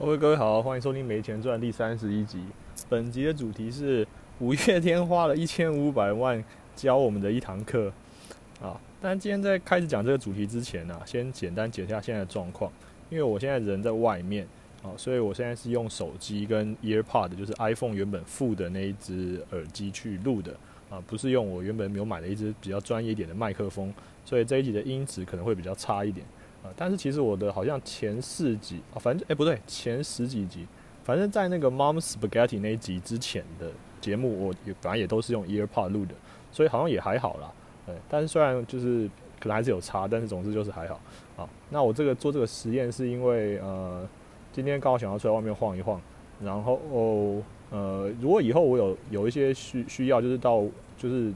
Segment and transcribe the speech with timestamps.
[0.00, 2.42] 各位各位好，欢迎收听《没钱赚》第三十一集。
[2.88, 6.42] 本集的主题是五月天花了一千五百万
[6.74, 7.92] 教我们的一堂课
[8.62, 8.80] 啊。
[8.98, 12.72] 但今天在开始讲这个主题之前呢、先简单解一下现在的状况。
[13.10, 14.48] 因为我现在人在外面
[14.82, 20.56] 啊，所以我现在是用手机跟 EarPod，就是 iPhone 原本附的那一只耳机去录的
[20.88, 23.92] 啊，不是用我原本没有买的一支比较专业一点的麦克风，
[24.24, 26.26] 所以这一集的音质可能会比较差一点。
[26.62, 30.66] 啊，但是其实我的好像前四集啊，反正哎、不对，前十几集，
[31.02, 33.70] 反正在那个 Mom Spaghetti 那一集之前的
[34.00, 36.14] 节目，我也本来也都是用 EarPod 录的，
[36.52, 37.50] 所以好像也还好啦。
[37.86, 39.08] 对，但是虽然就是
[39.40, 41.00] 可能还是有差，但是总之就是还好。
[41.36, 44.06] 啊，那我这个做这个实验是因为呃，
[44.52, 45.98] 今天刚好想要出来外面晃一晃，
[46.42, 46.78] 然后
[47.70, 50.62] 呃，如果以后我有有一些需需要，就是到
[50.98, 51.32] 就是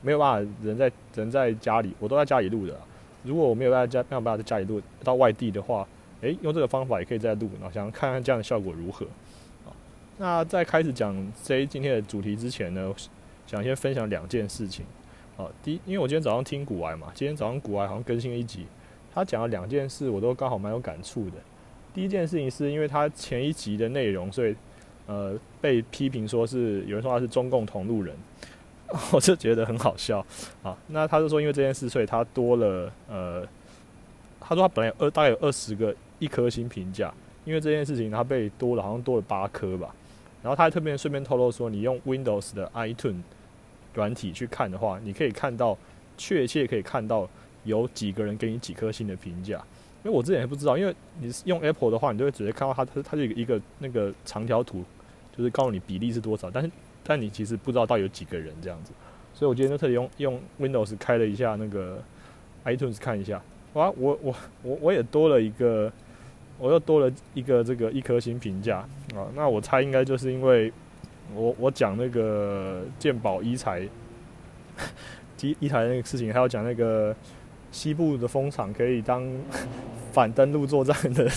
[0.00, 2.78] 没有办法人在人在家里，我都在家里录的。
[3.22, 5.86] 如果我没有在家没有办法在家里录，到外地的话，
[6.22, 9.04] 诶，用这个方法也可以再录，然后想看看这样的效果如何。
[9.66, 9.72] 啊，
[10.18, 12.94] 那在开始讲这今天的主题之前呢，
[13.46, 14.84] 想先分享两件事情。
[15.36, 18.66] 啊，第一，因为我今天早上听古玩嘛，今天早上古玩好像更新了一集，
[19.14, 21.36] 他讲了两件事，我都刚好蛮有感触的。
[21.94, 24.54] 第一件事情是因为他前一集的内容，所以
[25.06, 28.14] 呃被批评说是有人说他是中共同路人。
[29.12, 30.24] 我就觉得很好笑
[30.62, 30.76] 啊。
[30.88, 33.46] 那他就说，因为这件事，所以他多了呃，
[34.40, 37.12] 他说他本来二大概有二十个一颗星评价，
[37.44, 39.94] 因为这件事情他被多了，好像多了八颗吧。
[40.42, 43.20] 然后他还特别顺便透露说，你用 Windows 的 iTunes
[43.94, 45.76] 软体去看的话，你可以看到
[46.16, 47.28] 确切可以看到
[47.64, 49.62] 有几个人给你几颗星的评价。
[50.02, 54.82] 因为我之前也不知道，因为你用 Apple 的话，你就会直接看到它，它它就一个那个长条图，
[55.36, 56.70] 就是告诉你比例是多少，但是
[57.02, 58.92] 但你其实不知道到底有几个人这样子，
[59.34, 62.02] 所以我今天就特地用用 Windows 开了一下那个
[62.64, 63.42] iTunes 看一下，
[63.74, 65.90] 哇，我我我我也多了一个，
[66.58, 68.78] 我又多了一个这个一颗星评价。
[69.14, 70.72] 啊，那我猜应该就是因为
[71.34, 73.88] 我我讲那个鉴宝一财
[75.40, 77.14] 一一台那个事情，还有讲那个
[77.72, 79.26] 西部的风场可以当
[80.12, 81.30] 反登陆作战的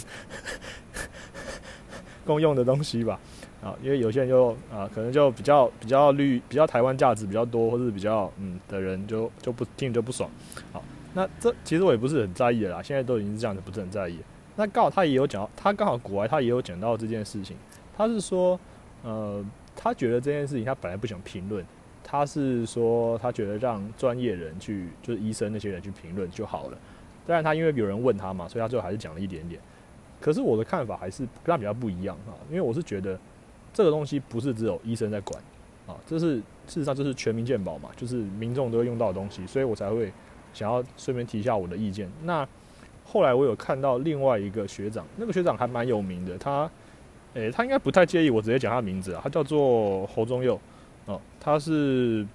[2.26, 3.20] 共用的东西吧。
[3.64, 10.30] 啊，因为有些人就啊，可能就比较比较绿，比较台湾价值比较多，或是比较嗯的人就就不听就不爽。
[10.74, 14.20] 好，那这其实我也不是很在意的啦，现在都已经是这样子，不是很在意。
[14.58, 17.56] 那刚好他也有讲，他刚好国外他也有讲到这件事情，
[17.96, 18.60] 他是说，
[19.02, 19.42] 呃，
[19.78, 21.66] 他觉得这件事情他本来不想评论，
[22.04, 26.78] 他是说他觉得让专业人去，就是医生那些人去评论就好了。
[27.26, 29.62] 当然他因为有人问他嘛，所以他最后还是讲了一点点。
[30.20, 33.18] 可是我的看法还是跟他比较不一样啊，因为我是觉得。
[33.74, 35.42] 这个东西不是只有医生在管，
[35.88, 40.14] 啊，这是事实上这是全民健保嘛，就是民众都会用到的东西，所以我才会
[40.54, 42.08] 想要顺便提一下我的意见。
[42.24, 42.48] 那
[43.04, 46.70] 后来我有看到另外一个学长，那个学长还蛮有名的，他，
[47.34, 50.60] 诶、他应该不太介意我直接讲他名字啊，他叫做侯忠佑，
[51.08, 52.26] 哦，他是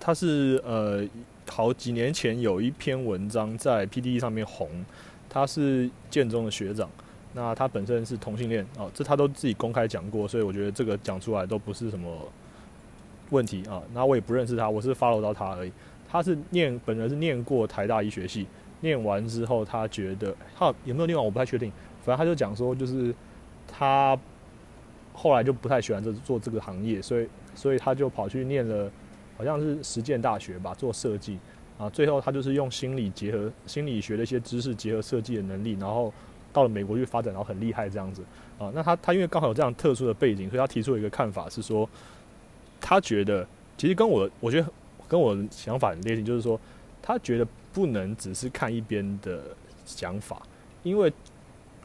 [0.00, 1.06] 他是呃
[1.48, 4.68] 好几年前有一篇文章在 PDE 上面红，
[5.28, 6.90] 他是建中的学长。
[7.34, 12.14] 那他本身是同性恋哦，这他都自己公开讲过，所以我觉得这个讲出来都不是什么
[13.30, 13.82] 问题啊。
[13.94, 15.72] 那我也不认识他，我是 follow 到他而已。
[16.06, 18.46] 他是念本人是念过台大医学系，
[18.80, 21.72] 念完之后他觉得他有没有念完我不太确定，
[22.04, 23.14] 反正他就讲说就是
[23.66, 24.14] 他
[25.14, 28.90] 后来就不太喜欢这做这个行业，所以所以他就跑去念了
[29.38, 31.38] 好像是实践大学吧，做设计
[31.78, 31.88] 啊。
[31.88, 36.12] 最后他就是用心理结合心理学的一些知识结合设计的能力，然后。
[36.52, 38.22] 到了美国去发展，然后很厉害这样子
[38.58, 38.70] 啊。
[38.74, 41.88] 那他他因为刚好有这样特殊的背景，所以他提出了一个看法是说，
[42.80, 43.46] 他觉得
[43.76, 44.66] 其实跟我我觉得
[45.08, 46.60] 跟我想法很类似，就是说
[47.00, 49.40] 他觉得不能只是看一边的
[49.84, 50.42] 想法，
[50.82, 51.12] 因为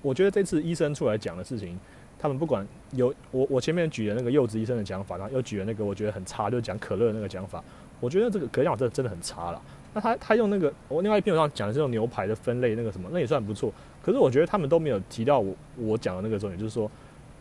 [0.01, 1.77] 我觉得这次医生出来讲的事情，
[2.19, 7.63] 他们不管有我我前面举的那个柚子医生的讲法，然后又举了那个我觉得很差，就讲可乐那个讲法，
[7.99, 9.61] 我觉得这个可讲法真的真的很差了。
[9.93, 13.73] 那他他用那个我另外一篇文章讲的是用牛排的分类那个什么，那也算不错。
[14.07, 16.89] 可是我觉得他们都没有提到我我讲的那个重点，就是说，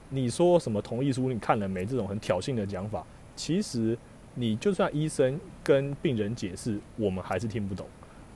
[0.09, 1.87] 你说什么同意书你看了没？
[1.87, 3.07] 这种很挑衅的讲法，
[3.37, 3.97] 其实
[4.35, 7.87] 你就算医生跟病人解释，我们还是听不懂，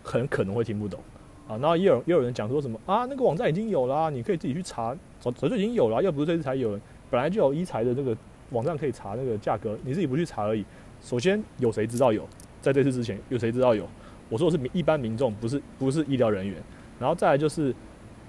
[0.05, 1.01] 很可能会听不懂
[1.49, 1.59] 啊。
[1.59, 6.79] 然后也有也有人讲说什么啊，那个网站已经有啦，你可以自己去查，早就已经有了，又不是这次才有，
[7.11, 8.17] 本来就有医材的那个
[8.51, 10.65] 网站可以查那个价格，你自己不去查而已。
[11.03, 12.25] 首先有谁知道有？
[12.63, 13.85] 在这次之前有谁知道有？
[14.29, 16.63] 我说的是一般民众，不是不是医疗人员。
[17.01, 17.75] 然后再来就是。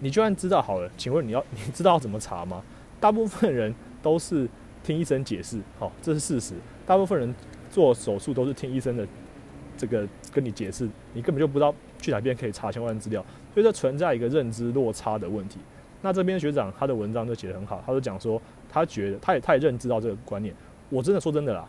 [0.01, 2.61] 你就算知道好了，请问你要 你知道怎么查吗？
[2.99, 4.47] 大部分人都是
[4.83, 6.55] 听医生解释，好，这是事实。
[6.85, 7.33] 大部分人
[7.69, 9.07] 做手术都是听医生的
[9.77, 15.59] 这个跟你解释，你根本就不知道去哪边可以查相关资料，所以这存在一个认知落差的问题。
[16.01, 20.53] 那这边学长他的文章就写得很好，他就讲说，他觉得他也他也认知到这个观念。
[20.89, 21.67] 我真的说真的啦，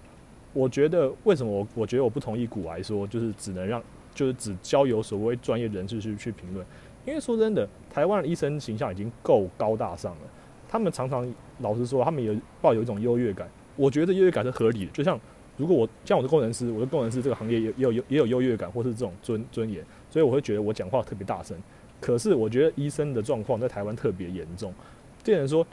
[0.55, 3.83] 我觉得为什么我我觉得我不同意古来说，就是只能让
[4.15, 6.67] 就是只交由所谓专业人士去去评论。
[7.05, 10.21] 因为说真的，台湾的医生形象已经够高大上了，
[10.69, 11.27] 他们常常
[11.61, 13.49] 老实说，他们有抱有一种优越感。
[13.77, 15.19] 我觉得优越感是合理的，就像
[15.57, 21.57] 如果我像我是工程师，我的工程师这个行业也有也有优越感，或是这种尊尊严，所以我会觉得我讲话特别大声。
[22.01, 24.73] 可是我觉得医生的状况在台湾特别严重。
[25.23, 25.67] 这人说，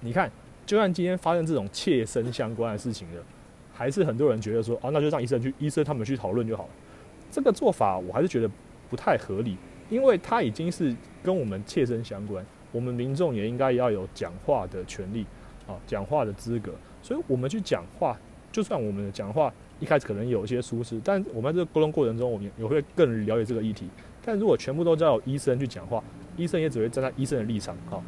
[0.00, 0.30] 你看，
[0.66, 3.22] 就算今天发生这种切身相关的事情了，
[3.72, 6.70] 还是很多人觉得说，啊，那就让医生去，医生他们去讨论就好了。
[7.30, 8.50] 这个做法我还是觉得
[8.88, 9.56] 不太合理，
[9.90, 12.42] 因为他已经是跟我们切身相关，
[12.72, 15.26] 我们民众也应该要有讲话的权利
[15.66, 16.72] 啊，讲话的资格。
[17.02, 18.18] 所以我们去讲话，
[18.52, 23.88] 就算我们的讲话一开始可能有一些疏失，但我们在这个沟通过程中，我们也会更了解这个议题。
[24.24, 26.02] 但如果全部都叫医生去讲话，
[26.36, 27.76] 医生也只会站在医生的立场。
[27.88, 28.02] 好，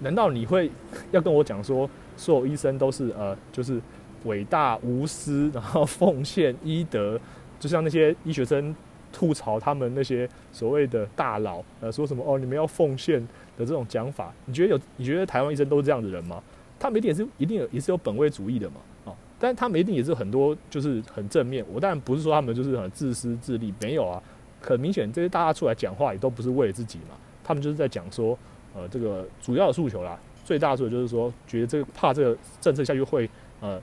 [0.00, 0.70] 难道你会
[1.12, 3.80] 要跟我讲说，所有医生都是呃，就是
[4.24, 7.18] 伟大无私，然后奉献医德，
[7.60, 8.74] 就像那些医学生
[9.16, 13.18] 吐槽他们那些所谓的大佬，呃，说什么哦，你们要奉献
[13.56, 14.30] 的这种讲法？
[14.44, 14.80] 你觉得有？
[14.98, 16.42] 你觉得台湾医生都是这样的人吗？
[16.78, 18.76] 他们一定也是一定也是有本位主义的嘛？
[19.06, 21.64] 啊，但他们一定也是很多就是很正面。
[21.72, 24.22] 我当然不是说他们就是很自私自利，没有啊。
[24.60, 28.36] 很明显，这些大家出来讲话也都不是为了自己嘛，他们就是在讲说，
[28.74, 33.30] 呃，这个主要的诉求啦，最大的诉求就是说，觉得这个怕这个政策下去会，
[33.60, 33.80] 呃，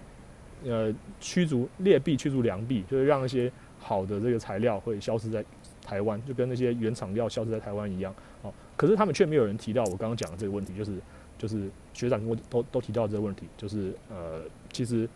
[0.66, 3.50] 呃，驱逐劣币驱逐良币，就是让那些
[3.84, 5.44] 好的这个材料会消失在
[5.86, 8.16] 台湾，就跟那些原厂料消失在台湾一样。
[8.42, 10.98] 哦，可是他们却没有人提到我刚刚讲的这个问题，就是
[11.38, 14.42] 就是学长跟我都都提到这个问题，就是呃，
[14.72, 15.08] 其实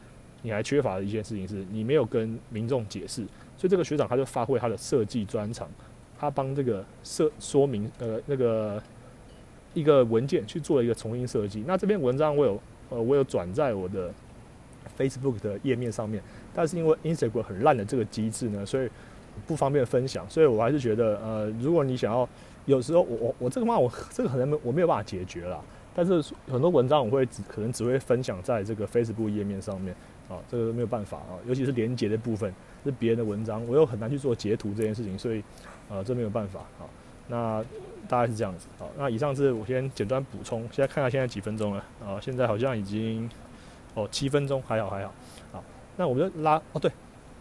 [0.42, 3.26] 你还缺乏的一件事情是你没有跟民众解释。
[3.58, 5.68] 所以这个学长他就发挥他的设计专长，
[6.20, 8.82] 他帮这个设说明呃那个
[9.74, 11.64] 一个文件去做了一个重新设计。
[11.66, 14.14] 那这篇文章我有呃我有转在我的
[14.98, 16.22] Facebook 的页面上面，
[16.54, 18.90] 但是因为 Instagram 很烂的这个机制呢，所以
[19.46, 20.30] 不方便分享。
[20.30, 22.28] 所以我还是觉得呃如果你想要，
[22.66, 25.60] 有时候我我我这个嘛我这个可能我没有办法解决了，
[25.96, 29.96] 但是很多文章我会只可能只会分享在这个 Facebook 页面上面
[30.30, 32.54] 啊，这个没有办法啊，尤其是连接的部分。
[32.84, 35.44] 是别人的文章，我又很难去做截图这件事情，所以，
[35.90, 36.88] 呃，这没有办法啊。
[37.28, 37.62] 那
[38.08, 42.18] 大概是这样子好，那以上是我先简单补充，现在看看现在几分钟了啊？
[42.22, 43.30] 现在好像已经
[43.98, 45.14] 哦七分钟，还好还好。
[45.52, 45.64] 好，
[45.98, 46.90] 那我们就拉哦对，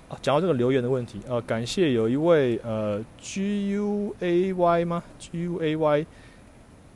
[0.09, 6.07] 啊，讲到这个留言的问题，呃，感谢有一位呃 G U A Y 吗？G U A Y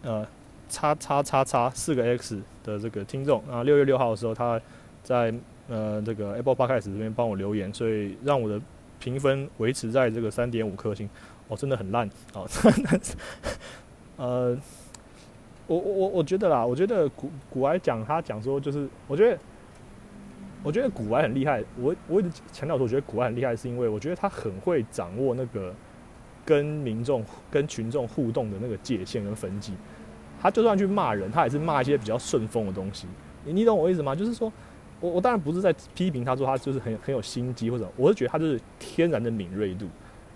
[0.03, 0.27] 呃
[0.69, 4.61] 叉叉叉叉四个 X 的这个听众啊，六月六号的时候他
[5.03, 5.33] 在。
[5.73, 8.61] 呃，这个 Apple Podcast 这边帮我留言，所以让我的
[8.99, 11.09] 评分维持在这个三点五颗星。
[11.47, 12.45] 哦，真的很烂哦。
[14.17, 14.59] 呃，
[15.69, 19.39] 我我我我觉得啦，我觉得古古埃讲他讲说，就是我觉得，
[20.63, 21.63] 我觉得古玩很厉害。
[21.79, 25.75] 我我一直强调说，我觉得古玩很厉害，是因为我觉得他很会掌握那个
[26.45, 29.75] 跟民众、跟群众互动的那个界限跟分际。
[30.41, 33.07] 他就算去骂人，他也是骂一些比较顺风的东西。
[33.45, 34.15] 你你懂我意思吗？
[34.15, 34.53] 就是说。
[35.03, 39.87] 我我当然不是在批评他说他就是很很有心机或者，我是觉得他就是天然的敏锐度。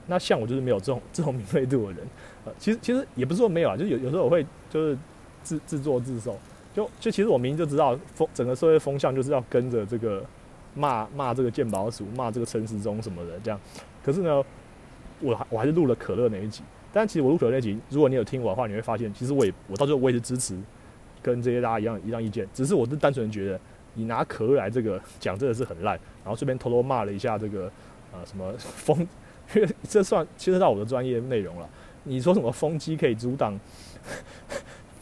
[0.07, 2.07] 那像我就是没有这种这种敏锐度的人，
[2.47, 4.97] 呃，其实其实也不是说没有啊，就是有有时候我会就是
[5.43, 6.39] 自自作自受，
[6.75, 10.23] 就就其实我明明就知道风整个社会风向就是要跟着这个
[10.75, 13.59] 骂骂这个鉴宝署，骂这个陈时中什么的这样，
[14.05, 14.43] 可是呢，
[15.21, 16.63] 我还我还是录了可乐那一集。
[16.93, 20.59] 但其实我录可乐那集，如果你有听我的话，你会发现其实我也我到最后我也是支持
[21.23, 23.59] 跟这些大家一样一样意见，只是我是单纯觉得。
[23.97, 27.71] 你拿可乐来这个讲真的是很烂，然后顺便偷偷骂了一下这个
[28.13, 28.99] 呃什么风，
[29.55, 31.71] 因为这算牵涉到我的专业内容了。
[32.03, 33.57] 你说什么风机可以阻挡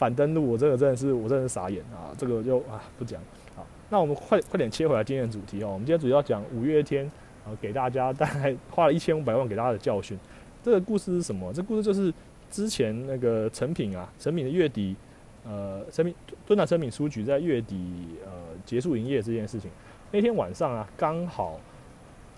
[0.03, 2.11] 反登录，我这个真的是我真的是傻眼啊！
[2.19, 3.23] 这个就啊不讲
[3.55, 5.69] 好，那我们快快点切回来今天的主题哦。
[5.69, 7.09] 我们今天主要讲五月天
[7.47, 10.19] 啊，给大家大概花了一千五百万给大家的教训。
[10.61, 11.53] 这个故事是什么？
[11.53, 12.13] 这故事就是
[12.51, 14.97] 之前那个成品啊，成品的月底。
[15.45, 16.15] 呃，成品
[16.47, 17.77] 敦南成品书局在月底
[18.25, 18.31] 呃
[18.65, 19.69] 结束营业这件事情，
[20.13, 21.59] 那天晚上啊，刚好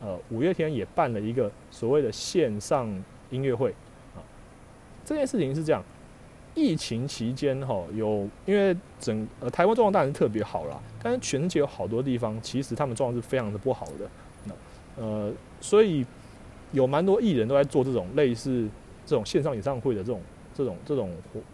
[0.00, 2.88] 呃五月天也办了一个所谓的线上
[3.28, 3.72] 音乐会
[4.16, 4.24] 啊。
[5.04, 5.84] 这件事情是这样，
[6.54, 14.08] 疫情期间哈有因为整呃台湾状况当然是特别好啦，但是全世界有好多地方其实他们状况是非常的不好的。
[14.44, 14.54] 那
[15.02, 16.04] 呃，所以
[16.72, 18.68] 有蛮多艺人都在做这种类似
[19.04, 20.20] 这种线上演唱会的这种
[20.54, 21.10] 这种这种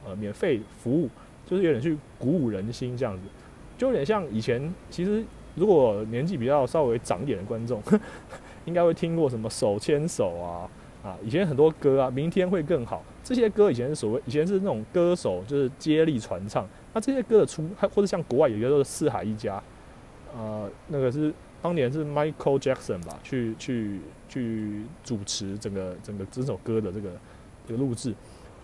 [0.06, 1.08] 呃免费服务。
[1.46, 3.22] 就是有点去鼓舞人心这样子，
[3.76, 4.72] 就有点像以前。
[4.88, 5.24] 其实
[5.56, 7.82] 如果年纪比较稍微长一点的观众，
[8.66, 10.70] 应该会听过什么手牵手啊，
[11.02, 19.62] 啊，以前很多歌啊，明天会更好，这些歌以前是所谓以前是那种歌手就是接力传唱，那这些歌的出，还或者像国外有一个叫做四海一家，
[20.36, 27.10] 呃，那个是当年是 Michael Jackson 吧，去去去主持整个整个这首歌的这个
[27.66, 28.14] 这个录制，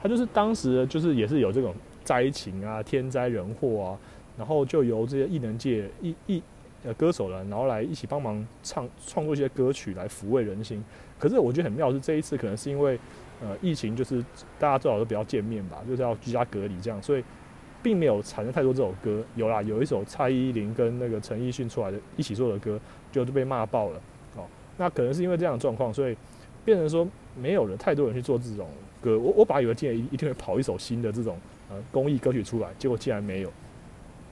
[0.02, 1.74] 他就是当时就是也是有这种
[2.04, 3.98] 灾情啊、天灾人祸啊，
[4.36, 6.42] 然后就由这些艺能界艺艺
[6.84, 10.84] 呃歌手了，然后来一起帮忙唱创作一些歌曲来抚慰人心。
[11.18, 12.98] 可是我觉得很妙是这一次可能是因为
[13.40, 14.22] 呃疫情，就是
[14.58, 17.24] 大家最好都不要见面吧，就是要居家隔离这样，所以
[17.82, 19.22] 并没有产生太多这首歌。
[19.34, 22.78] 有啦，有一首蔡依林跟那个陈奕迅出来的一起做的歌，
[23.10, 24.00] 就都被骂爆了。
[24.36, 24.44] 哦，
[24.76, 26.16] 那可能是因为这样的状况，所以
[26.64, 28.68] 变成说没有了太多人去做这种
[29.00, 29.18] 歌。
[29.18, 31.38] 我我本来以为今年一定会跑一首新的这种
[31.70, 33.50] 呃公益歌曲出来，结果竟然没有。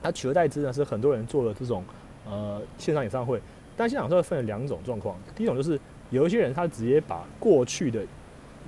[0.03, 1.83] 那取而代之呢是很多人做了这种
[2.25, 3.41] 呃线上演唱会，
[3.75, 5.79] 但现场会分了两种状况，第一种就是。
[6.11, 8.01] 有一些人他直接把过去的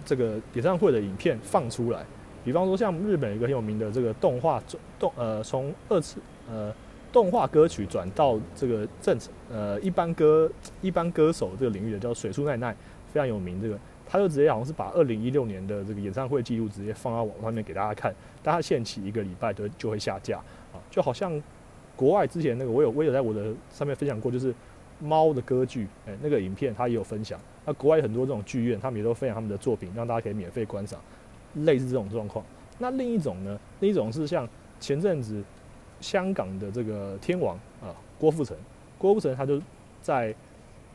[0.06, 2.04] 这个演唱会的影片放出来，
[2.44, 4.62] 比方说像日本一个很有名的这个动画
[5.00, 6.74] 动呃从二次呃
[7.12, 9.18] 动画歌曲转到这个正
[9.52, 10.50] 呃一般歌
[10.82, 12.76] 一般歌手这个领域的叫水树奈奈
[13.14, 20.38] 非常有名这个他就直接好像是把二零一六年的这个演唱会记录直接放到网上面给大家看，但他限期一个礼拜就就会下架
[20.74, 21.42] 啊，就好像
[21.96, 24.54] 国外之前那个我有我有在我的上面分享过就是。
[25.00, 27.40] 猫的歌剧，哎，那个影片他也有分享。
[27.66, 31.00] 那国外很多这种剧院，他们也都分享他们的作品，让大家可以免费观赏。
[31.56, 32.46] 类似这种状况。
[32.78, 33.60] 那另一种呢？
[33.80, 34.48] 另一种是像
[34.80, 35.44] 前阵子
[36.00, 38.56] 香港的这个天王啊，郭富城。
[38.98, 39.60] 郭富城他就
[40.02, 40.34] 在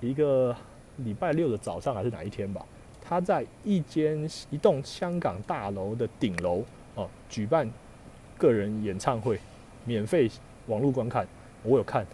[0.01, 0.55] 一个
[0.99, 2.65] 礼拜六的早上还是哪一天吧，
[3.01, 7.69] 他在一间一栋香港大楼的顶楼哦，举办
[8.39, 9.39] 个人演唱会，
[9.85, 10.31] 免费
[10.67, 11.27] 网络观看。
[11.65, 12.07] 我有看。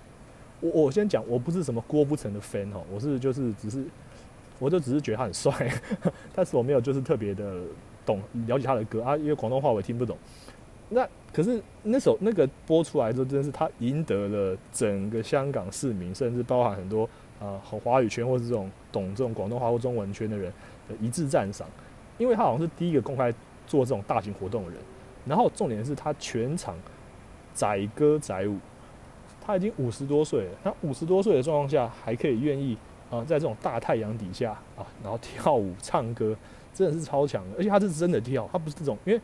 [0.60, 3.84] 我我先讲，我不是什么郭富城的 fan 哦，我是就是只是，
[4.58, 5.52] 我就只是觉得他很帅，
[6.34, 7.60] 但是我没有就是特别的
[8.04, 10.16] 懂了解他的歌啊，因为广东话我也听不懂。
[10.88, 20.52] 那可是那首那个播出来之后，真的是他赢得了整个香港市民，甚至包含很多啊华语圈或是这种懂这种广东话或中文圈的人
[20.88, 21.68] 的一致赞赏，
[22.16, 23.32] 因为他好像是第一个公开
[23.66, 24.80] 做这种大型活动的人。
[25.26, 26.74] 然后重点是他全场
[27.52, 28.56] 载歌载舞。
[29.48, 32.76] 他已经五十多岁了，他五十多岁的状况下还可以愿意
[33.10, 36.36] 啊，在这种大太阳底下啊，然后跳舞唱歌，
[36.74, 37.56] 真的是超强的。
[37.56, 39.18] 而且他是真的跳，他不是这种，因为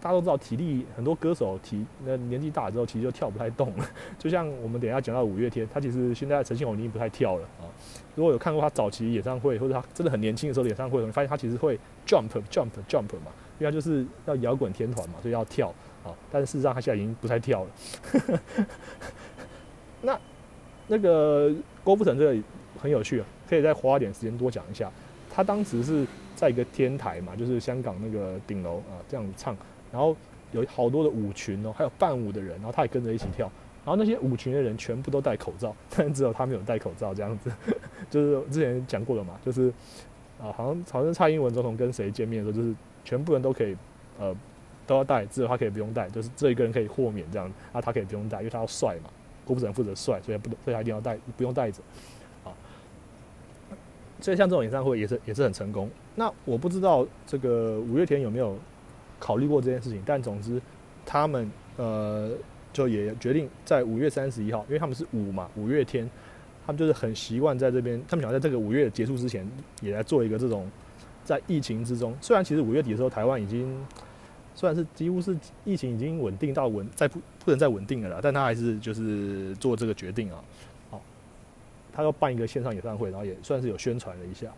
[0.00, 3.84] 大家都知道体力，很多歌手体那年纪大了之后，其实就跳不太动了。
[4.16, 7.66] 就像我们等一下讲到五月天，他其实现在陈信宏已经不太跳了啊。
[8.14, 16.14] 如果有看过他早期演唱会，或者他真的很年轻的时候演唱会，你发现他其实会 jump jump jump 嘛，因为他就是要摇滚天团嘛，所以要跳啊。
[16.30, 17.70] 但是事实上他现在已经不太跳了。
[20.06, 20.18] 那
[20.86, 22.42] 那个郭富城这个
[22.80, 24.90] 很有趣啊，可以再花点时间多讲一下。
[25.28, 29.54] 他当时是在一个天台嘛，就是香港那个顶楼啊，这样子唱，
[29.92, 30.16] 然后
[30.52, 33.50] 有好多的舞群哦，还有伴舞的人，然后他也跟着一起跳。
[33.84, 37.50] 然后那些舞群的人全部都戴口罩，但只有他没有戴口罩，这样子。
[38.08, 39.68] 就是之前讲过了嘛，就是
[40.40, 43.76] 啊，好像好像蔡英文总统跟谁见面的时候，就是全部人都可以
[44.18, 44.34] 呃
[44.86, 49.10] 都要戴，只有他可以不用戴，就是这一个人可以豁免这样，啊，他可以不用戴，因为他要帅嘛。
[49.46, 51.80] 郭富城负责帅，所以不，所以他一定要带，不用带着，
[52.44, 52.50] 啊，
[54.20, 55.88] 所以像这种演唱会也是也是很成功。
[56.16, 58.58] 那我不知道这个五月天有没有
[59.20, 60.60] 考虑过这件事情，但总之
[61.04, 62.32] 他们呃
[62.72, 66.10] 就也决定在五月三十一号，因为他们是五嘛，五月天，
[66.66, 69.48] 他们就是很习惯在这边，他们想在这个五月结束之前
[69.80, 70.68] 也来做一个这种
[71.24, 73.74] 在疫情之中，虽然其实五月底的时候台湾已经。
[74.56, 75.36] 虽然是几乎是
[75.66, 80.42] 疫情已经稳定到稳，再不不能再稳定了啦，但他还是就是做这个决定啊，
[80.90, 81.02] 好，
[81.92, 84.50] 他要办一个线上演唱会，然后也算是有宣传了一下，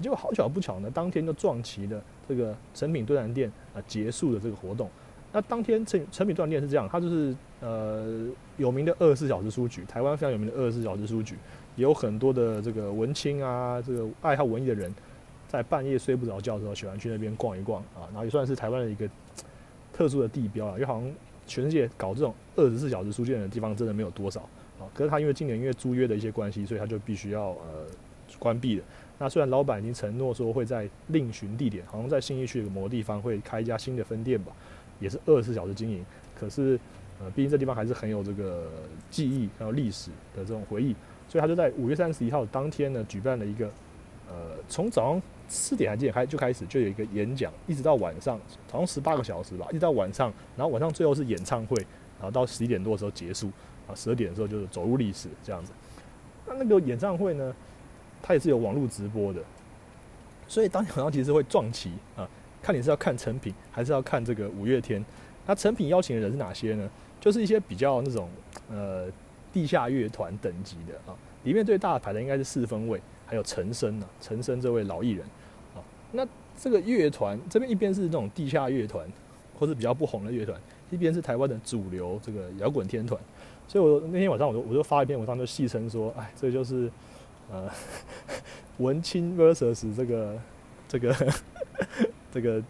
[0.00, 4.90] 结果好巧不巧呢，当天就撞齐了这个成品对谈店啊结束的这个活动。
[5.32, 8.26] 那当天成成品对谈店是这样，它就是呃
[8.56, 11.36] 有名的二十四小时书局，台湾非常有名的二十四小时书局，
[11.76, 14.92] 也有很多的这个文青啊，这个爱好文艺的人。
[15.48, 19.08] 在半夜睡不着觉的时候，喜欢去那边逛一逛啊，然后也算是台湾的一个
[19.92, 21.12] 特殊的地标啊，因为好像
[21.46, 24.40] 全世界搞这种二十四小时书店的地方真的没有多少
[24.78, 24.84] 啊。
[24.92, 27.86] 可是他因为今年因为租约的一些关系，所以他就必须要呃
[28.38, 28.84] 关闭了。
[29.18, 34.52] 那虽然老板已经承诺说会在另寻地点，好像在新义区某个地方会开一家新的分店吧，
[35.00, 36.04] 也是二十四小时经营。
[36.38, 36.78] 可是
[37.20, 38.68] 呃，毕竟这地方还是很有这个
[39.08, 40.94] 记忆还有历史的这种回忆，
[41.28, 43.66] 所以他就在五月三十一号当天呢，举办了一个
[44.28, 45.22] 呃从早上。
[45.48, 48.38] 四点还几点开就开始就有一个演讲，一直到晚上，
[48.70, 51.76] 好像十八个小时吧，一直到晚上，然后晚上最后是演唱会，
[52.18, 53.50] 然后到十一点多的时候结束，
[53.86, 55.72] 啊，十二点的时候就是走入历史这样子。
[56.46, 57.54] 那那个演唱会呢，
[58.22, 59.40] 它也是有网络直播的，
[60.48, 62.28] 所以当天晚上其实会撞齐啊，
[62.62, 65.04] 看你是要看成品还是要看这个五月天。
[65.46, 66.90] 那成品邀请的人是哪些呢？
[67.20, 68.28] 就是一些比较那种
[68.70, 69.06] 呃
[69.52, 75.26] 地下乐团等级的啊，里面最大的牌的应该是四分卫，还有陈升啊，陈升这位老艺人
[75.74, 75.82] 啊。
[76.12, 76.26] 那
[76.58, 79.06] 这个乐团这边一边是那种地下乐团，
[79.58, 80.58] 或是比较不红的乐团，
[80.90, 83.20] 一边是台湾的主流这个摇滚天团。
[83.68, 86.90] 所以我那天晚上我就我就发一篇文章，就戏称说，哎，这就是
[87.50, 87.68] 呃
[88.78, 90.38] 文青 versus 这个
[90.86, 91.34] 这个
[92.32, 92.62] 这个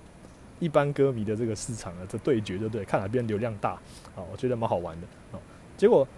[0.58, 2.84] 一般歌迷的这个市场的这对决，对不对？
[2.84, 3.72] 看哪边流量大
[4.16, 4.24] 啊？
[4.32, 5.40] 我觉得蛮好玩的啊。
[5.76, 6.08] 结果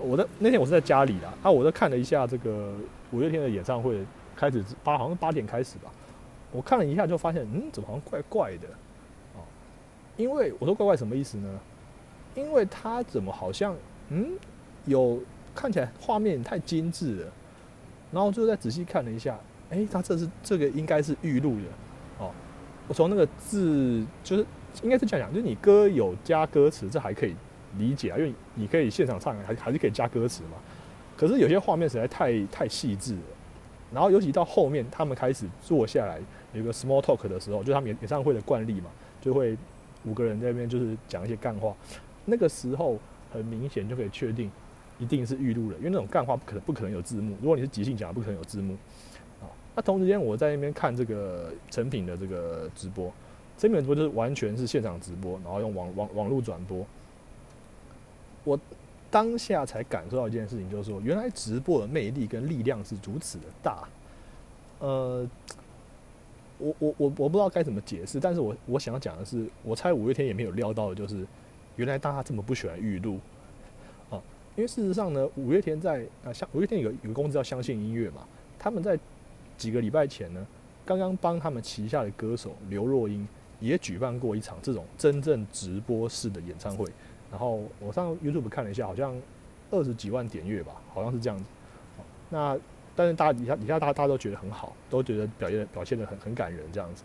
[0.00, 2.72] 我的那天我是在家里啦，啊，我就看了一下这个
[3.12, 4.04] 五月天的演唱会，
[4.36, 5.90] 开始八好像八点开始吧。
[6.52, 8.68] 我看了一下就发现，嗯，怎么好像怪怪的
[9.34, 9.42] 哦？
[10.16, 11.60] 因为我说怪怪什么意思呢？
[12.34, 13.74] 因为他怎么好像。
[14.12, 14.32] 嗯，
[14.86, 15.22] 有
[15.54, 17.32] 看起来画面太精致了，
[18.10, 19.38] 然后就再仔细看了一下，
[19.70, 21.62] 哎，他这是这个应该是预录的
[22.18, 22.32] 哦。
[22.88, 24.44] 我从那个字就是
[24.82, 27.36] 应该是这样讲，就是你歌有加歌词，这还可以
[27.78, 30.56] 理解啊，因为你可以现场唱，还还是可以加歌词嘛。
[31.20, 33.20] 可是有些画面实在太太细致了，
[33.92, 36.18] 然后尤其到后面他们开始坐下来
[36.54, 38.86] 有个 small talk 的时候，就他们演演唱会的惯例嘛，
[39.20, 39.54] 就会
[40.06, 41.76] 五个人在那边就是讲一些干话，
[42.24, 42.98] 那个时候。
[43.32, 44.50] 很明显就可以确定，
[44.98, 47.36] 一定是预录的，因为那种干话不可能不可能有字幕。
[47.40, 48.74] 如果你是即兴讲，不可能有字幕。
[49.40, 49.46] 啊，
[49.76, 53.04] 那同时间我在那边看这个成品的这个直播，
[53.56, 56.84] 成品直播就是完全是现场直播，然后用网网网络转播。
[58.42, 58.58] 我
[59.10, 63.88] 当下才感受到一件事情，就是说原来直播的魅力跟力量是如此的大。
[64.78, 65.28] 呃，
[66.58, 71.26] 我我我我不知道该怎么解释，但是我我想讲的是，我猜五月天也没有料到的就是。
[71.76, 73.18] 原来大家这么不喜欢预录
[74.10, 74.20] 啊！
[74.54, 78.26] 因为事实上呢，五月天在啊，像五月天有有个公司叫相信音乐嘛，
[78.58, 78.98] 他们在
[79.56, 80.46] 几个礼拜前呢，
[80.84, 83.26] 刚刚帮他们旗下的歌手刘若英
[83.60, 86.84] 也举办过一场这种真正直播式的演唱会。
[87.30, 89.14] 然后我上 YouTube 看了一下，好像
[89.70, 91.44] 二十几万点阅吧，好像是这样子。
[92.28, 92.58] 那
[92.96, 97.04] 但是大家底下底下大家大家都觉得很好，都觉得表现表现的很很感人这样子。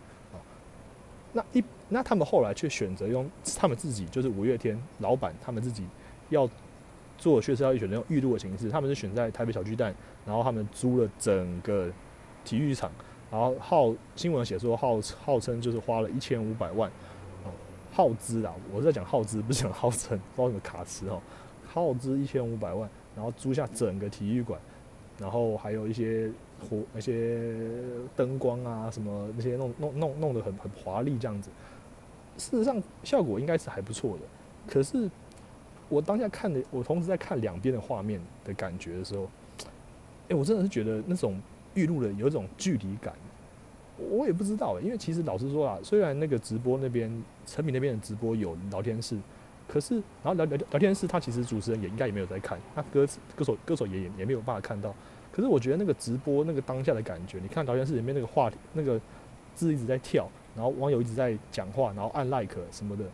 [1.31, 5.85] 那一那他们后来却选择用他们自己就是五月天老板他们自己
[6.29, 6.49] 要
[7.17, 8.69] 做，确实要选择用预录的形式。
[8.69, 9.93] 他们是选在台北小巨蛋，
[10.25, 11.91] 然后他们租了整个
[12.45, 12.89] 体育场，
[13.29, 16.89] 然后号新闻写说号号称就是花了一千五百万，
[17.95, 21.21] 耗资啊，我是在讲耗资，不是讲耗成，不知道什么卡池哦，
[21.65, 24.59] 耗资一千五百万，然后租下整个体育馆，
[25.17, 26.29] 然后还有一些。
[26.69, 27.51] 火那些
[28.15, 31.49] 灯光啊，什么那些弄弄弄弄得很很华丽这样子，
[32.37, 34.23] 事实上效果应该是还不错的。
[34.65, 35.11] 可是
[35.89, 39.27] 我当下看的，我同时在看两边的画面的感觉的时候，
[40.29, 41.37] 哎，我真的是觉得那种
[41.73, 43.13] 预录的有一种距离感。
[43.97, 47.09] 我也不知道，因为其实老实说啊，虽然那个直播那边
[47.45, 49.17] 陈敏那边的直播有聊天室，
[49.67, 54.93] 可是然后聊聊聊天室，他其实主持人也应该也没有在看，那歌歌手歌手也也也没有办法看到。
[55.31, 58.99] 可是我觉得那个直播那个当下的感觉，你看聊天室里面那个话题，那个
[59.53, 63.05] 字一直在跳，然后网友一直在讲话，然后按 like 什么的，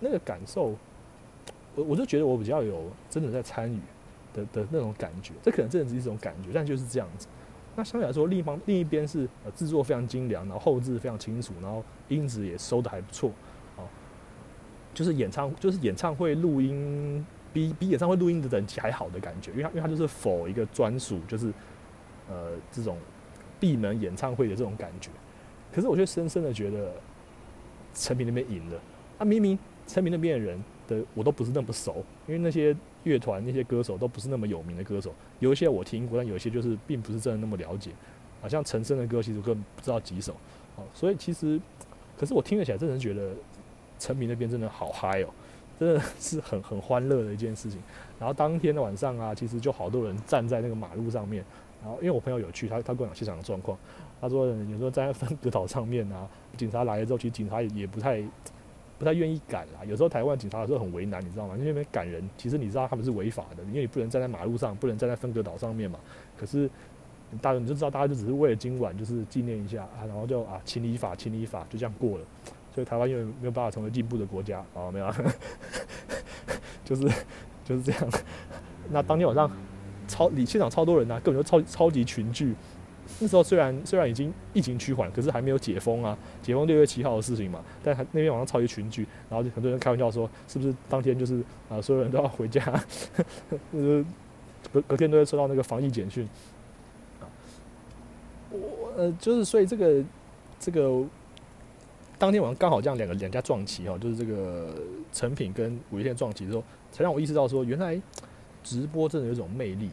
[0.00, 0.74] 那个感受，
[1.74, 3.78] 我我就觉得我比较有真的在参与
[4.32, 5.32] 的的那种感觉。
[5.42, 7.26] 这可能真的是一种感觉，但就是这样子。
[7.76, 13.30] 那相对来说，另一方另一边是呃制作非常精良，然后后置非常清楚，然后音质也收的还不错，
[13.76, 13.84] 哦，
[14.92, 17.24] 就是演唱就是演唱会录音。
[17.52, 21.52] 比比演唱会录音的等级还好的感觉，因为它因为它就是否一个专属，就是
[22.28, 22.98] 呃这种
[23.60, 25.08] 闭门演唱会的这种感觉。
[25.72, 26.92] 可是我却深深的觉得
[27.94, 28.80] 陈明那边赢了。
[29.18, 29.56] 啊，明明
[29.86, 37.90] 陈明那边的人的我都不是那么熟，因为那些乐团那些歌手都不是那么有名的歌手，有一些我听过，但有一些就是并不是真的那么了解。
[38.40, 40.32] 好像陈升的歌其实根本不知道几首。
[40.76, 41.60] 哦，所以其实，
[42.18, 43.32] 可是我听了起来真的觉得
[43.98, 45.28] 陈明那边真的好嗨哦。
[45.76, 47.82] 真的是很很欢乐的一件事情。
[48.16, 51.44] 然后当天的晚上啊，其实就好多人站在那个马路上面。
[51.82, 53.76] 然后因为我朋友有去，他他跟我讲现场的状况。
[54.20, 58.22] 他说有时候站在分隔岛上面啊，警察来了之后，其实警察也也不太
[59.04, 59.84] 他愿意赶啦。
[59.86, 61.54] 有时候台湾警察有时候很为难，你知道吗？
[61.58, 65.98] 因为赶人，其实你知道他们是违法的，因为你不能站在马路上，不能站在分隔岛上面嘛。
[66.36, 66.68] 可是
[67.40, 72.24] 大家你就知道，大家就只是为了今晚就是纪念一下啊，然后就啊情理法情理法就这样过了。
[72.74, 75.12] 所以台湾因为没有办法成为进步的国家啊，没有，
[76.84, 77.02] 就是
[77.64, 78.08] 就是这样。
[78.90, 79.50] 那当天晚上
[80.08, 82.54] 超你现场超多人呐，根本就超超级群聚。
[83.20, 86.16] 那时候虽然虽然已经疫情趋缓，可是还没有解封啊。
[86.42, 92.62] 解封六月七号的事情嘛，但还那天晚上超级群聚，然后就很多人开玩笑说，是不是当天就是啊，所有人都要回家，
[93.72, 94.04] 呃，
[94.72, 96.28] 隔隔天都会收到那个防疫简讯
[97.20, 97.26] 啊。
[98.50, 100.04] 我呃，就是所以这个。
[100.60, 101.04] 这个
[102.16, 104.74] 当天晚上刚好这样两个两家撞齐哈，就是这个
[105.12, 108.00] 成品跟五月天撞齐之后，才让我意识到说，原来
[108.62, 109.90] 直播真的有种魅力。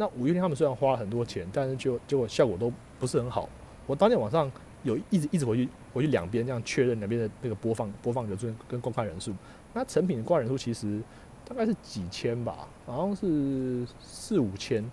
[0.00, 3.48] 那五月天他们虽然花了很多钱，但是就结果效果都不是很好。
[3.84, 4.50] 我当天晚上
[4.84, 9.34] 有一直一直回去回去两边这样确认两边的那个播放播放人数跟观看人数。
[9.74, 11.02] 那成品的观看人数其实
[11.44, 14.88] 大概是几千吧，好像是四五千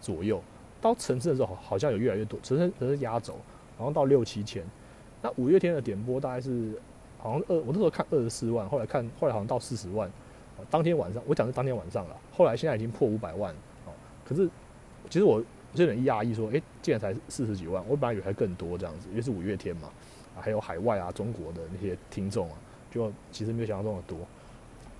[0.00, 0.42] 左右。
[0.80, 3.34] 到城市的时候好像有越来越多，城市城市压轴，
[3.78, 4.64] 好像到六七千。
[5.20, 6.76] 那五月天的点播大概是
[7.16, 10.10] 好像二，我那时候看二十四万，后来看后来好像到四十万。
[10.68, 13.54] 当天晚上我讲是当天晚上了，后来现在已经破五百万。
[14.24, 14.48] 可是，
[15.10, 15.42] 其实我
[15.74, 19.88] 有点压抑，说，哎，竟然才四十几万，我本来以为还更多这样子，因为是五月天嘛，
[20.40, 22.56] 还有海外啊，中国的那些听众啊，
[22.90, 24.18] 就其实没有想象中的多。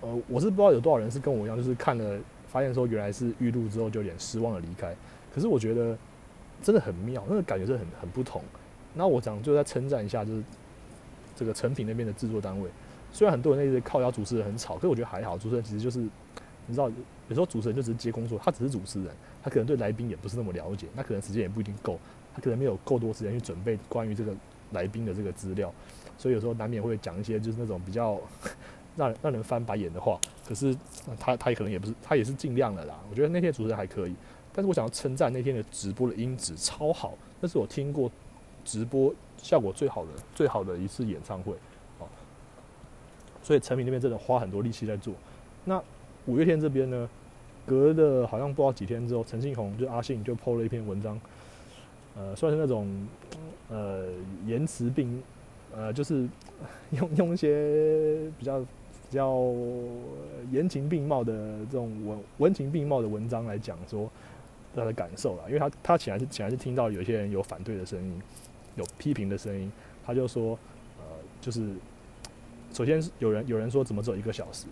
[0.00, 4.94] 呃，我是不知道有多少人是跟我一样，就是看了发现说原来是预录之后就有点失望的离开。
[5.32, 5.96] 可是我觉得
[6.60, 8.42] 真的很妙，那个感觉是很很不同。
[8.94, 10.42] 那我想就在称赞一下，就是
[11.34, 12.68] 这个成品那边的制作单位，
[13.12, 16.06] 虽然很多人那些靠腰主持人很吵，可是我觉得还好，主持人其实就是
[16.66, 16.90] 你知道。
[17.28, 21.98] 有时候主持人就只是接工作，他只是主持人，他可能对来宾也不是那么了解，那可能时间也不一定够，
[22.34, 24.34] 他可能没有够多时间去准备关于这个
[24.72, 25.72] 来宾的这个资料，
[26.18, 28.20] 所以有时候难免会讲一些就是那种比较
[28.96, 30.20] 让让人翻白眼的话。
[30.46, 30.76] 可是
[31.18, 33.00] 他他也可能也不是，他也是尽量的啦。
[33.08, 34.14] 我觉得那天主持人还可以，
[34.52, 38.10] 但是我想要称赞那天的直播的音质超好，那是我听过
[38.62, 41.54] 直播效果最好的最好的一次演唱会
[41.98, 42.06] 哦。
[43.42, 45.14] 所以陈明那边真的花很多力气在做，
[45.64, 45.82] 那。
[46.26, 47.08] 五月天这边呢，
[47.66, 51.20] 隔的好像不知道几天之后，陈信宏就阿信就 PO 了一篇文章，
[52.16, 52.88] 呃，算是那种
[53.68, 54.06] 呃
[54.46, 55.20] 言辞并
[55.74, 56.28] 呃就是
[56.92, 58.66] 用用一些比较比
[59.10, 59.42] 较
[60.52, 61.34] 言情并茂的
[61.70, 64.08] 这种文文情并茂的文章来讲说
[64.76, 68.22] 他的感受了，因为他他显然是显然是听到有些人有反对的声音，
[68.76, 69.70] 有批评的声音，
[70.06, 70.56] 他就说
[70.98, 71.04] 呃
[71.40, 71.68] 就是
[72.72, 74.66] 首先有人有人说怎么只有一个小时。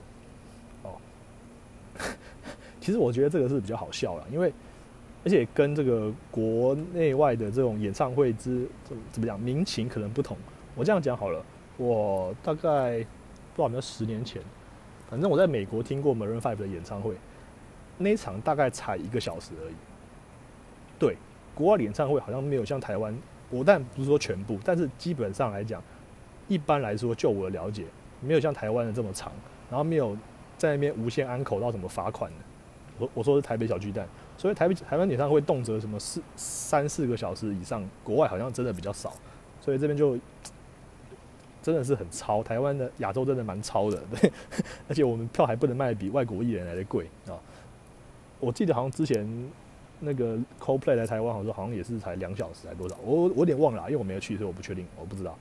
[2.80, 4.52] 其实我觉得这个是比较好笑了，因为
[5.22, 10.36] 而且跟这个国内外的这种演唱会之怎怎么讲民情可能不同。
[10.74, 11.44] 我这样讲好了，
[11.76, 14.40] 我大概不知道有没有十年前，
[15.10, 17.14] 反正我在美国听过 Maroon Five 的演唱会，
[17.98, 19.74] 那一场大概才一个小时而已。
[20.98, 21.16] 对，
[21.54, 23.14] 国外的演唱会好像没有像台湾，
[23.50, 25.82] 我但不是说全部，但是基本上来讲，
[26.48, 27.84] 一般来说就我的了解，
[28.20, 29.30] 没有像台湾的这么长，
[29.68, 30.16] 然后没有
[30.56, 32.36] 在那边无限安口到什么罚款的。
[33.00, 39.12] 我我说是台北小巨蛋，所以台北台湾演唱会动辄什么四三四个小时以上，国外好像真的比较少，
[39.60, 40.18] 所以这边就
[41.62, 42.42] 真的是很超。
[42.42, 44.32] 台湾的亚洲真的蛮超的，对，
[44.88, 47.34] 而且我们票还不能卖比外国艺人来的贵啊。
[48.38, 49.50] 我记得好像之前
[50.00, 55.36] 那个 Coldplay 来台湾，好像好像也是才两小时还多少，我我有点忘了，因为我没有去，所以我不确定，我不知道。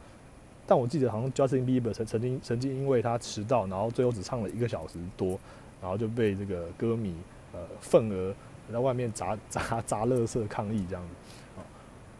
[0.67, 5.39] 但我记得好像 Justin Bieber 曾曾经曾经因为他迟到，然后最后只唱了一个小时多，
[5.81, 7.15] 然后就被这个歌迷。
[7.53, 8.33] 呃，份额
[8.71, 11.65] 在外面砸 砸砸乐色抗议这样子，啊，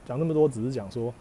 [0.05, 1.13] 讲那么多只是讲说，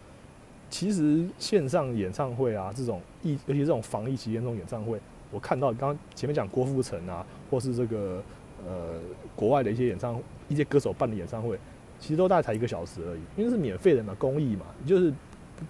[0.69, 4.99] 其实线上演唱会啊，这种疫尤其这种防疫期间这种演唱会，
[5.31, 8.23] 我看到刚刚前面讲郭富城啊，或是这个
[8.65, 8.99] 呃
[9.35, 11.59] 国外的一些演唱一些歌手办的演唱会，
[11.99, 15.13] 其实都大概才一个小时而已，因为是免费的嘛，公益嘛，就是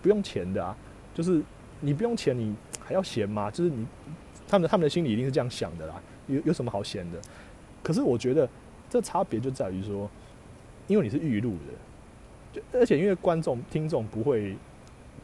[0.01, 0.75] 不用钱的啊，
[1.13, 1.41] 就是
[1.81, 3.51] 你不用钱你还要闲吗？
[3.51, 3.85] 就是你
[4.47, 7.19] 他们他们的心里一定是这样想的啦，有有什么好闲的？
[7.83, 8.47] 可是我觉得
[8.89, 10.09] 这差别就在于说，
[10.87, 14.55] 因为你是预录的，就而且因为观众听众不会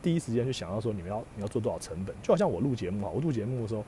[0.02, 3.84] 第一时间去想到说你们要你要做多少成本，就好像我录节目啊，我录节目的时候，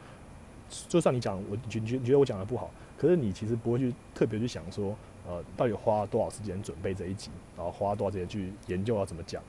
[0.90, 4.96] 就算你讲我觉觉觉得我讲的不好，可是你其实不会去特别去想说，
[5.28, 9.42] 呃，到底花多少时间准备这一集，然后花多少时间去研究要怎么讲。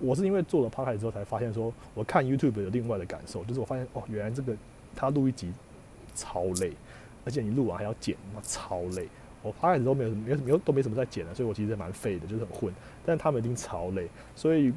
[0.00, 4.56] 我是因为做了 p 开之后才发现说，我看 YouTube 有另外的感受，就是我发现哦，原来这个
[4.94, 5.52] 他录一集
[6.14, 6.72] 超累。
[7.24, 9.08] 而且你录完还要剪，那超累。
[9.40, 12.74] 我发开始都没有没有没有都没什么在剪了，所以我其实蛮废的，就是很混。
[13.06, 14.72] 但他们一定超累，所以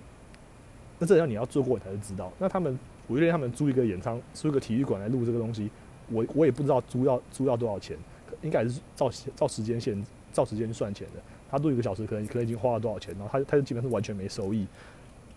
[0.99, 2.31] 那这要你要做过你才知道。
[2.37, 2.77] 那他们
[3.07, 5.69] 我觉得他们租一个演唱租一个体育馆来录这个东西，
[6.09, 7.97] 我我也不知道租要租要多少钱，
[8.43, 11.19] 应该是照照时间线照时间算钱的。
[11.49, 14.67] 他录一个小时可能可能已经花了多少钱，然后他他就基本上完全没收益。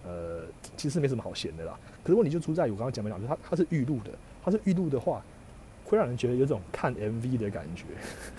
[0.07, 0.43] 呃，
[0.77, 1.77] 其实没什么好闲的啦。
[2.03, 4.11] 可是问题就出在于我刚刚讲没讲，就他他是预录的，
[4.45, 5.25] 他是预录的话。
[5.85, 7.85] 会让人觉得有种看 MV 的感觉，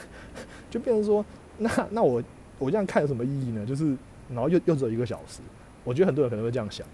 [0.69, 1.23] 就变成说，
[1.57, 2.21] 那那我
[2.57, 3.65] 我这样看有什么意义呢？
[3.65, 3.95] 就是
[4.29, 5.41] 然后又又只有一个小时，
[5.83, 6.85] 我觉得很多人可能会这样想。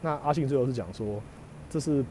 [0.00, 1.20] 那阿信最后是讲说，
[1.68, 2.04] 这是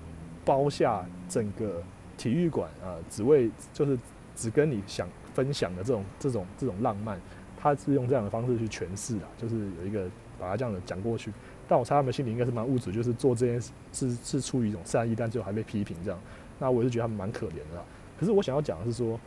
[0.44, 1.82] 包下整个
[2.18, 3.98] 体育馆啊，只为就是
[4.36, 7.20] 只跟你想分享的这种这种这种浪漫，
[7.58, 11.32] 他是用这样的方式去诠释啊，就是有一个把它这样的讲过去。
[11.68, 16.20] 但我猜他们心里应该是蛮物质，就是做这件事是是出于一种善意，但最后还被批评这样。
[16.60, 17.84] 那我也是觉得他们蛮可怜的。
[18.20, 19.20] 可是我想要讲的是说，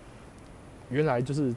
[0.90, 1.54] 原来就是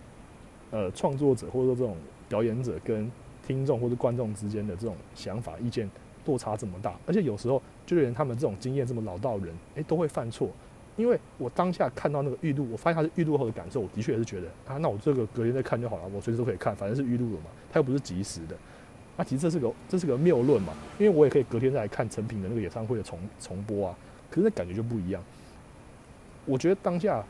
[0.71, 1.95] 呃创作者或者说这种
[2.27, 3.09] 表演者跟
[3.45, 5.89] 听众或者观众之间的这种想法意见
[6.25, 10.49] 落差这么大，而且有时候就连他们这种经验这么老道人，诶，都会犯错。
[10.97, 18.55] 因为我当下看到那个预录，我发现他是预录后的感受，我的确也是觉得啊，那我这个隔天再看就好了，我随时都可以看，反正是预录了嘛，它又不是即时的。
[19.15, 23.97] 那其实这是个这是个谬论嘛，因为我也可以隔天再来看成品的那个演唱会的重重播啊，
[24.29, 25.23] 可是那感觉就不一样。
[26.45, 27.23] 我觉得当下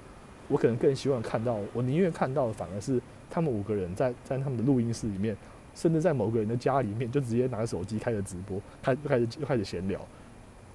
[0.48, 5.36] 我可能更希望看到，我宁愿看到的反而是他们五个人在在他们的录音室里面，
[5.76, 10.00] 甚至在某个人的家里面，就直接拿着手机开着直播，开就开始就开始闲聊。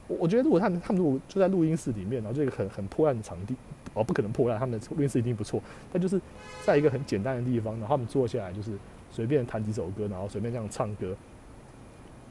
[0.09, 3.57] 我我觉得如果他们他们如果就在录音室里面，然后这个很很破烂的场地，
[3.92, 5.61] 哦不可能破烂，他们的录音室一定不错，
[5.92, 6.20] 但就是
[6.64, 8.72] 在一个很简单的地方，然后他们坐下来就是
[9.11, 11.14] 随便弹几首歌，然后随便这样唱歌。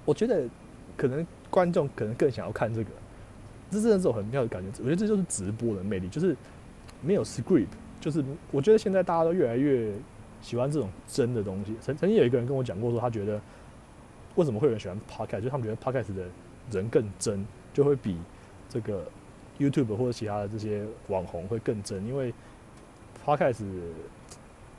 [0.05, 0.47] 我觉得
[0.95, 2.89] 可能观众可能更想要看这个，
[3.75, 4.67] 这真的是很妙的感觉。
[4.79, 6.35] 我觉得这就是直播的魅力，就是
[7.01, 7.67] 没有 script，
[7.99, 9.91] 就是我觉得现在大家都越来越
[10.41, 11.75] 喜欢这种真的东西。
[11.81, 13.39] 曾曾经有一个人跟我讲过说，他觉得
[14.35, 16.23] 为什么会有人喜欢 podcast，就是他们觉得 podcast 的
[16.71, 17.45] 人更真。
[17.75, 18.17] 就会比
[18.69, 19.03] 这个
[19.59, 22.33] YouTube 或者其他的这些网红会更真，因为
[23.25, 23.65] Podcast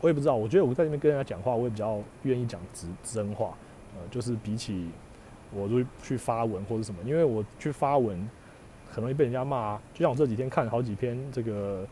[0.01, 3.53] 我也不知道，我觉得我在那边跟人家讲话，我也比较愿意讲直真话，
[3.95, 4.89] 呃，就是比起
[5.53, 8.19] 我如去发文或者什么，因为我去发文
[8.97, 11.87] 很容易被人家骂啊，就像我这几天看好几篇这个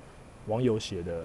[0.46, 1.22] 网友写的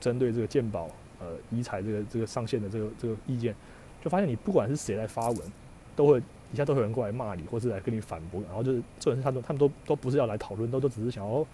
[0.00, 0.90] 针对这个鉴宝
[1.20, 3.54] 呃遗财这个这个上线的这个这个意见，
[4.02, 5.38] 就发现你不管是谁来发文，
[5.94, 6.20] 都会。
[6.50, 11.46] 底下都有人过来骂你，或是来跟你反驳，然后就是这种事，他们他们都都不是要来讨论，都都只是想要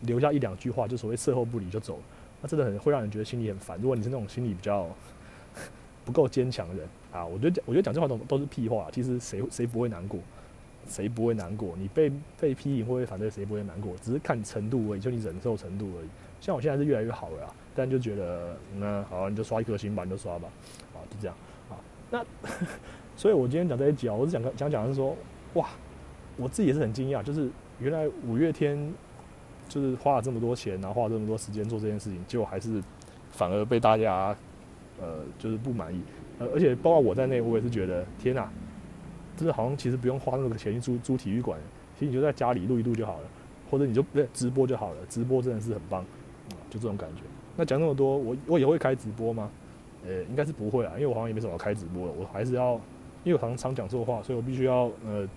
[0.00, 1.98] 留下一两句话，就所谓事后不理就走，
[2.40, 3.78] 那真的很会让人觉得心里很烦。
[3.82, 4.88] 如果你是那种心理比较
[6.06, 8.88] 不够坚强的人啊，我觉得我觉得讲这话都都是屁话。
[8.90, 10.18] 其实谁谁不会难过？
[10.86, 11.74] 谁不会难过？
[11.78, 13.94] 你被被批评或者反对，谁不会难过？
[14.02, 16.08] 只是看程度而已，就你忍受程度而已。
[16.40, 20.48] 像我现在是越来越好了，但就觉得那好，你就刷一颗星吧，你就刷吧，
[20.94, 21.36] 啊，就这样
[21.70, 21.76] 啊，
[22.10, 22.24] 那。
[23.16, 25.14] 所以我今天讲这些讲，我是讲讲讲是说，
[25.52, 25.68] 哇，
[26.38, 28.90] 我自己也是很惊讶，就是原来五月天
[29.68, 32.82] 就是花了这么多钱，然后花了这么多时间做这件事情，结果还是
[33.30, 34.34] 反而被大家
[34.98, 36.00] 呃就是不满意，
[36.38, 38.50] 呃而且包括我在内，我也是觉得天哪，
[39.40, 41.58] 就是好像其实不用花那个钱去租租体育馆，
[41.98, 43.24] 其实你就在家里录一录就好了，
[43.70, 47.22] 或者你就对直播就好了，直播真的是很棒，啊就这种感觉。
[47.56, 49.50] 那讲那么多，我我也会开直播吗？
[50.06, 52.78] 呃，应该是不会啊，因为我好像也没什么开直播的，我还是要。
[53.22, 55.28] 因为我常常讲错话，所以我必须要呃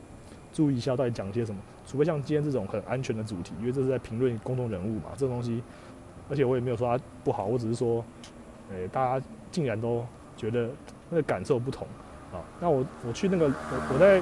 [0.54, 1.60] 注意一下到底讲些什么。
[1.86, 5.62] 除非像今天这种很安全的主题，因为这是在评论公众人物嘛，这个东西，
[6.30, 8.02] 而且我也没有说它不好，我只是说，
[8.72, 10.06] 呃，大家竟然都
[10.38, 10.70] 觉得
[11.10, 11.86] 那个感受不同
[12.34, 12.44] 啊。
[12.60, 14.22] 那我我去那个我我在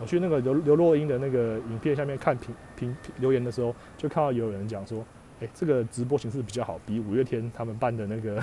[0.00, 5.04] 我去那个刘刘若英的那个影片下面看评评留言的时候，就看到有人讲说，
[5.40, 8.42] 诶，这个直播形式比较好，比五月天他们办的那个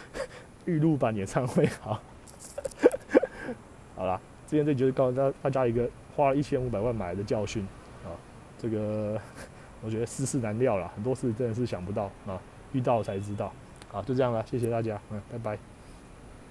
[0.66, 2.00] 预录版演唱会好。
[3.96, 7.62] 好啦，今天这就是告诉大大家一个花了一千五百万买的教训
[8.04, 8.12] 啊，
[8.58, 9.20] 这个
[9.80, 12.38] 我觉得世事难料了，很多事真的是想不到啊，
[12.72, 13.52] 遇到才知道，
[13.88, 15.71] 好，就这样了，谢谢大家，嗯，拜拜。